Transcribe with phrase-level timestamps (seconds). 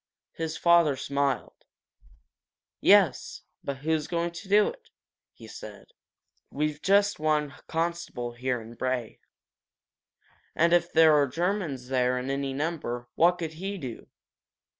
[0.31, 1.63] His father smiled.
[2.79, 4.89] "Yes, but who's going to do it?"
[5.31, 5.89] he said.
[6.49, 9.19] "We've just one constable here in Bray.
[10.55, 14.07] And if there are Germans there in any number, what could he do?